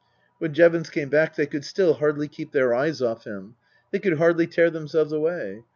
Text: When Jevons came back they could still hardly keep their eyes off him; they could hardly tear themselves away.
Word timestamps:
When 0.39 0.51
Jevons 0.51 0.89
came 0.89 1.09
back 1.09 1.35
they 1.35 1.45
could 1.45 1.63
still 1.63 1.93
hardly 1.93 2.27
keep 2.27 2.53
their 2.53 2.73
eyes 2.73 3.03
off 3.03 3.25
him; 3.25 3.53
they 3.91 3.99
could 3.99 4.17
hardly 4.17 4.47
tear 4.47 4.71
themselves 4.71 5.11
away. 5.11 5.61